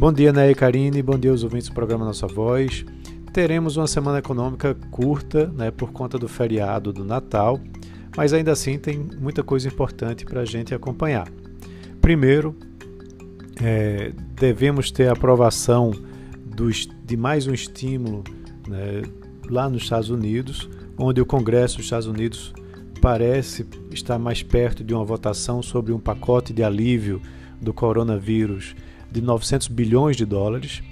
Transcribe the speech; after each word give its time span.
Bom 0.00 0.10
dia, 0.14 0.32
e 0.50 0.54
Karine, 0.54 1.02
bom 1.02 1.18
dia 1.18 1.30
aos 1.30 1.44
ouvintes 1.44 1.68
do 1.68 1.74
programa 1.74 2.06
Nossa 2.06 2.26
Voz. 2.26 2.86
Teremos 3.34 3.76
uma 3.76 3.86
semana 3.86 4.18
econômica 4.18 4.74
curta, 4.90 5.48
né, 5.48 5.70
por 5.70 5.92
conta 5.92 6.18
do 6.18 6.26
feriado 6.26 6.90
do 6.90 7.04
Natal, 7.04 7.60
mas 8.16 8.32
ainda 8.32 8.50
assim 8.50 8.78
tem 8.78 8.98
muita 9.20 9.42
coisa 9.42 9.68
importante 9.68 10.24
para 10.24 10.40
a 10.40 10.44
gente 10.46 10.74
acompanhar. 10.74 11.28
Primeiro, 12.00 12.56
é, 13.62 14.14
devemos 14.36 14.90
ter 14.90 15.06
a 15.06 15.12
aprovação 15.12 15.90
do, 16.46 16.70
de 16.70 17.16
mais 17.18 17.46
um 17.46 17.52
estímulo 17.52 18.24
né, 18.66 19.02
lá 19.50 19.68
nos 19.68 19.82
Estados 19.82 20.08
Unidos, 20.08 20.66
onde 20.96 21.20
o 21.20 21.26
Congresso 21.26 21.76
dos 21.76 21.84
Estados 21.84 22.06
Unidos 22.06 22.54
parece 23.02 23.66
estar 23.90 24.18
mais 24.18 24.42
perto 24.42 24.82
de 24.82 24.94
uma 24.94 25.04
votação 25.04 25.62
sobre 25.62 25.92
um 25.92 26.00
pacote 26.00 26.54
de 26.54 26.62
alívio 26.62 27.20
do 27.60 27.74
coronavírus 27.74 28.74
de 29.10 29.20
900 29.20 29.68
bilhões 29.68 30.16
de 30.16 30.24
dólares. 30.24 30.82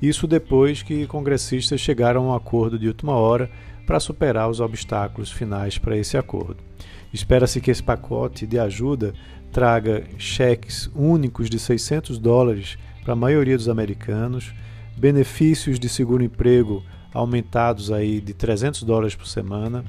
Isso 0.00 0.26
depois 0.26 0.82
que 0.82 1.06
congressistas 1.06 1.80
chegaram 1.80 2.24
a 2.24 2.32
um 2.32 2.34
acordo 2.34 2.78
de 2.78 2.88
última 2.88 3.12
hora 3.12 3.50
para 3.86 4.00
superar 4.00 4.50
os 4.50 4.60
obstáculos 4.60 5.30
finais 5.30 5.78
para 5.78 5.96
esse 5.96 6.16
acordo. 6.16 6.56
Espera-se 7.12 7.60
que 7.60 7.70
esse 7.70 7.82
pacote 7.82 8.46
de 8.46 8.58
ajuda 8.58 9.14
traga 9.52 10.04
cheques 10.18 10.90
únicos 10.94 11.48
de 11.48 11.58
600 11.58 12.18
dólares 12.18 12.76
para 13.02 13.12
a 13.12 13.16
maioria 13.16 13.56
dos 13.56 13.68
americanos, 13.68 14.52
benefícios 14.96 15.78
de 15.78 15.88
seguro-emprego 15.88 16.82
aumentados 17.14 17.90
aí 17.90 18.20
de 18.20 18.34
300 18.34 18.82
dólares 18.82 19.14
por 19.14 19.26
semana, 19.26 19.84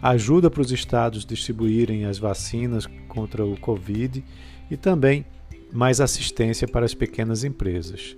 ajuda 0.00 0.48
para 0.48 0.60
os 0.60 0.70
estados 0.70 1.24
distribuírem 1.24 2.04
as 2.04 2.18
vacinas 2.18 2.86
contra 3.08 3.44
o 3.44 3.58
Covid 3.58 4.22
e 4.70 4.76
também 4.76 5.24
mais 5.72 6.00
assistência 6.00 6.66
para 6.66 6.84
as 6.84 6.94
pequenas 6.94 7.44
empresas. 7.44 8.16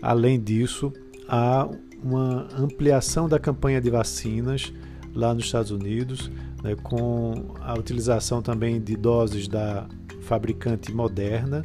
Além 0.00 0.40
disso, 0.40 0.92
há 1.28 1.68
uma 2.02 2.48
ampliação 2.58 3.28
da 3.28 3.38
campanha 3.38 3.80
de 3.80 3.90
vacinas 3.90 4.72
lá 5.14 5.32
nos 5.34 5.44
Estados 5.44 5.70
Unidos, 5.70 6.30
né, 6.62 6.74
com 6.82 7.54
a 7.60 7.74
utilização 7.74 8.42
também 8.42 8.80
de 8.80 8.96
doses 8.96 9.46
da 9.46 9.86
fabricante 10.22 10.92
Moderna, 10.92 11.62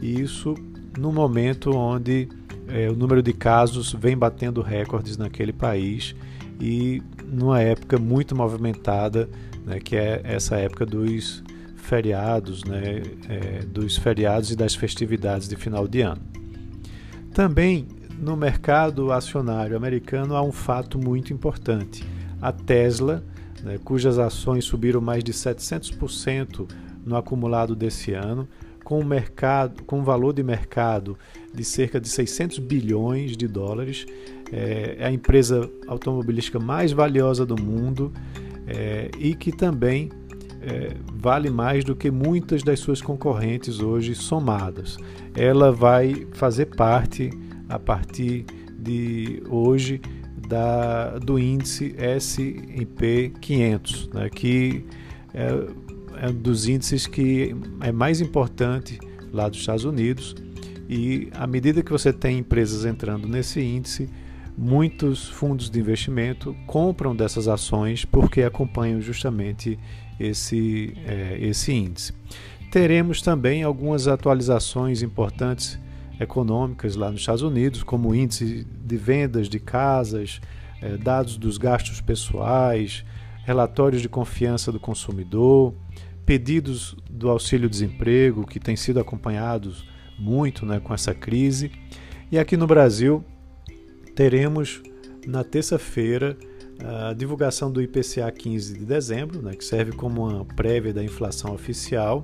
e 0.00 0.20
isso 0.20 0.54
no 0.98 1.12
momento 1.12 1.70
onde 1.76 2.28
é, 2.68 2.88
o 2.90 2.96
número 2.96 3.22
de 3.22 3.32
casos 3.32 3.92
vem 3.92 4.16
batendo 4.16 4.62
recordes 4.62 5.16
naquele 5.16 5.52
país 5.52 6.14
e 6.60 7.02
numa 7.24 7.60
época 7.60 7.98
muito 7.98 8.34
movimentada, 8.34 9.28
né, 9.64 9.78
que 9.80 9.96
é 9.96 10.20
essa 10.24 10.56
época 10.56 10.86
dos 10.86 11.42
feriados, 11.86 12.64
né, 12.64 13.02
é, 13.28 13.64
dos 13.64 13.96
feriados 13.96 14.50
e 14.50 14.56
das 14.56 14.74
festividades 14.74 15.48
de 15.48 15.54
final 15.56 15.86
de 15.86 16.00
ano. 16.00 16.20
Também 17.32 17.86
no 18.18 18.36
mercado 18.36 19.12
acionário 19.12 19.76
americano 19.76 20.34
há 20.34 20.42
um 20.42 20.52
fato 20.52 20.98
muito 20.98 21.32
importante. 21.32 22.04
A 22.42 22.50
Tesla, 22.50 23.22
né, 23.62 23.78
cujas 23.82 24.18
ações 24.18 24.64
subiram 24.64 25.00
mais 25.00 25.22
de 25.22 25.32
700% 25.32 26.68
no 27.04 27.16
acumulado 27.16 27.76
desse 27.76 28.12
ano, 28.12 28.48
com 28.82 29.00
um 29.00 29.04
mercado, 29.04 29.82
com 29.84 30.00
um 30.00 30.04
valor 30.04 30.32
de 30.32 30.42
mercado 30.42 31.16
de 31.54 31.64
cerca 31.64 32.00
de 32.00 32.08
600 32.08 32.58
bilhões 32.58 33.36
de 33.36 33.46
dólares, 33.46 34.06
é, 34.52 34.96
é 34.98 35.06
a 35.06 35.12
empresa 35.12 35.70
automobilística 35.86 36.58
mais 36.58 36.92
valiosa 36.92 37.46
do 37.46 37.60
mundo 37.60 38.12
é, 38.66 39.10
e 39.18 39.34
que 39.34 39.52
também 39.52 40.10
é, 40.62 40.96
vale 41.14 41.50
mais 41.50 41.84
do 41.84 41.94
que 41.94 42.10
muitas 42.10 42.62
das 42.62 42.80
suas 42.80 43.00
concorrentes 43.00 43.80
hoje 43.80 44.14
somadas. 44.14 44.96
Ela 45.34 45.70
vai 45.70 46.26
fazer 46.32 46.66
parte, 46.66 47.30
a 47.68 47.78
partir 47.78 48.44
de 48.78 49.42
hoje, 49.48 50.00
da, 50.48 51.18
do 51.18 51.38
índice 51.38 51.94
S&P 51.98 53.32
500, 53.40 54.08
né, 54.08 54.30
que 54.30 54.84
é, 55.34 55.48
é 56.24 56.28
um 56.28 56.34
dos 56.34 56.68
índices 56.68 57.06
que 57.06 57.54
é 57.80 57.92
mais 57.92 58.20
importante 58.20 58.98
lá 59.32 59.48
dos 59.48 59.58
Estados 59.58 59.84
Unidos. 59.84 60.34
E 60.88 61.28
à 61.34 61.46
medida 61.46 61.82
que 61.82 61.90
você 61.90 62.12
tem 62.12 62.38
empresas 62.38 62.84
entrando 62.84 63.26
nesse 63.26 63.60
índice, 63.60 64.08
muitos 64.56 65.28
fundos 65.28 65.68
de 65.68 65.78
investimento 65.78 66.56
compram 66.66 67.14
dessas 67.14 67.46
ações 67.46 68.04
porque 68.04 68.42
acompanham 68.42 69.00
justamente 69.00 69.78
esse, 70.18 70.96
é, 71.06 71.38
esse 71.40 71.72
índice. 71.72 72.14
Teremos 72.70 73.22
também 73.22 73.62
algumas 73.62 74.08
atualizações 74.08 75.02
importantes 75.02 75.78
econômicas 76.18 76.96
lá 76.96 77.10
nos 77.10 77.20
Estados 77.20 77.42
Unidos, 77.42 77.82
como 77.82 78.14
índice 78.14 78.66
de 78.84 78.96
vendas 78.96 79.48
de 79.48 79.60
casas, 79.60 80.40
é, 80.80 80.96
dados 80.96 81.36
dos 81.36 81.58
gastos 81.58 82.00
pessoais, 82.00 83.04
relatórios 83.44 84.02
de 84.02 84.08
confiança 84.08 84.72
do 84.72 84.80
consumidor, 84.80 85.74
pedidos 86.24 86.96
do 87.08 87.28
auxílio-desemprego, 87.28 88.46
que 88.46 88.58
têm 88.58 88.74
sido 88.74 88.98
acompanhados 88.98 89.86
muito 90.18 90.66
né, 90.66 90.80
com 90.80 90.92
essa 90.92 91.14
crise. 91.14 91.70
E 92.32 92.38
aqui 92.38 92.56
no 92.56 92.66
Brasil, 92.66 93.24
teremos 94.16 94.82
na 95.26 95.44
terça-feira 95.44 96.36
a 96.82 97.12
divulgação 97.12 97.70
do 97.70 97.80
IPCA 97.82 98.30
15 98.32 98.78
de 98.78 98.84
dezembro, 98.84 99.42
né, 99.42 99.54
que 99.54 99.64
serve 99.64 99.92
como 99.92 100.26
uma 100.26 100.44
prévia 100.44 100.92
da 100.92 101.04
inflação 101.04 101.54
oficial, 101.54 102.22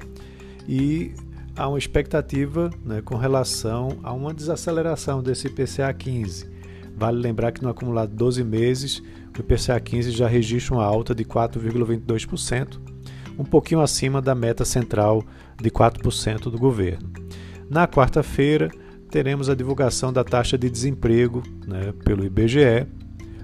e 0.66 1.12
há 1.54 1.69
uma 1.69 1.78
expectativa 1.78 2.70
né, 2.84 3.02
com 3.02 3.16
relação 3.16 3.98
a 4.02 4.12
uma 4.12 4.32
desaceleração 4.32 5.22
desse 5.22 5.47
IPCA 5.48 5.92
15. 5.92 6.50
Vale 6.97 7.19
lembrar 7.19 7.52
que 7.52 7.62
no 7.62 7.69
acumulado 7.69 8.10
de 8.10 8.16
12 8.16 8.42
meses, 8.42 9.02
o 9.36 9.41
IPCA 9.41 9.78
15 9.78 10.10
já 10.12 10.26
registra 10.26 10.75
uma 10.75 10.84
alta 10.84 11.14
de 11.14 11.25
4,22%, 11.25 12.78
um 13.38 13.44
pouquinho 13.44 13.81
acima 13.81 14.20
da 14.22 14.34
meta 14.34 14.64
central 14.64 15.22
de 15.60 15.70
4% 15.70 16.50
do 16.50 16.58
governo. 16.58 17.10
Na 17.69 17.86
quarta-feira, 17.88 18.70
teremos 19.12 19.50
a 19.50 19.54
divulgação 19.54 20.10
da 20.10 20.24
taxa 20.24 20.56
de 20.56 20.70
desemprego 20.70 21.42
né, 21.66 21.92
pelo 22.02 22.24
IBGE, 22.24 22.86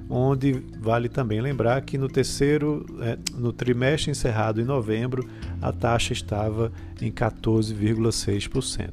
onde 0.09 0.65
vale 0.81 1.11
também 1.11 1.43
lembrar 1.43 1.83
que 1.83 1.99
no 1.99 2.09
terceiro, 2.09 2.87
é, 3.03 3.19
no 3.35 3.53
trimestre 3.53 4.11
encerrado 4.11 4.63
em 4.63 4.65
novembro, 4.65 5.29
a 5.61 5.71
taxa 5.71 6.15
estava 6.15 6.73
em 7.03 7.13
14,6%. 7.13 8.91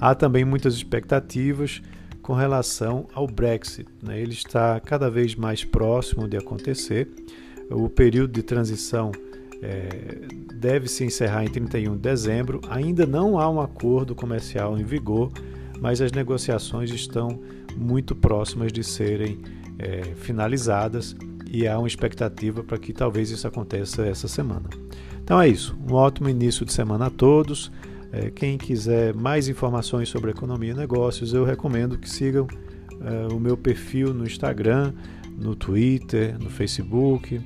Há 0.00 0.14
também 0.14 0.42
muitas 0.42 0.74
expectativas 0.74 1.82
com 2.22 2.32
relação 2.32 3.06
ao 3.12 3.26
Brexit. 3.26 3.86
Né? 4.02 4.18
Ele 4.18 4.32
está 4.32 4.80
cada 4.80 5.10
vez 5.10 5.34
mais 5.34 5.64
próximo 5.64 6.26
de 6.26 6.38
acontecer. 6.38 7.10
O 7.70 7.90
período 7.90 8.32
de 8.32 8.42
transição 8.42 9.12
é, 9.60 10.26
deve 10.54 10.88
se 10.88 11.04
encerrar 11.04 11.44
em 11.44 11.48
31 11.48 11.92
de 11.92 12.00
dezembro. 12.00 12.62
Ainda 12.70 13.04
não 13.04 13.38
há 13.38 13.50
um 13.50 13.60
acordo 13.60 14.14
comercial 14.14 14.78
em 14.78 14.82
vigor 14.82 15.30
mas 15.80 16.00
as 16.00 16.12
negociações 16.12 16.90
estão 16.90 17.40
muito 17.76 18.14
próximas 18.14 18.72
de 18.72 18.82
serem 18.82 19.38
é, 19.78 20.14
finalizadas 20.16 21.14
e 21.50 21.66
há 21.66 21.78
uma 21.78 21.88
expectativa 21.88 22.62
para 22.62 22.78
que 22.78 22.92
talvez 22.92 23.30
isso 23.30 23.46
aconteça 23.46 24.04
essa 24.06 24.28
semana. 24.28 24.68
Então 25.22 25.40
é 25.40 25.48
isso, 25.48 25.76
um 25.88 25.94
ótimo 25.94 26.28
início 26.28 26.64
de 26.64 26.72
semana 26.72 27.06
a 27.06 27.10
todos. 27.10 27.70
É, 28.12 28.30
quem 28.30 28.56
quiser 28.56 29.14
mais 29.14 29.48
informações 29.48 30.08
sobre 30.08 30.30
economia 30.30 30.70
e 30.70 30.74
negócios, 30.74 31.34
eu 31.34 31.44
recomendo 31.44 31.98
que 31.98 32.08
sigam 32.08 32.46
é, 33.00 33.32
o 33.32 33.38
meu 33.38 33.56
perfil 33.56 34.14
no 34.14 34.24
Instagram, 34.24 34.92
no 35.36 35.54
Twitter, 35.54 36.38
no 36.38 36.48
Facebook. 36.48 37.40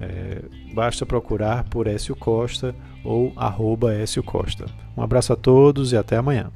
É, 0.00 0.42
basta 0.74 1.06
procurar 1.06 1.64
por 1.64 1.86
Écio 1.86 2.16
Costa 2.16 2.74
ou 3.04 3.32
arroba 3.36 3.94
Écio 3.94 4.22
Costa. 4.22 4.66
Um 4.96 5.02
abraço 5.02 5.32
a 5.32 5.36
todos 5.36 5.92
e 5.92 5.96
até 5.96 6.16
amanhã. 6.16 6.50